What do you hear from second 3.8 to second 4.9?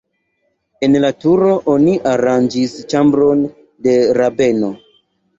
de rabeno.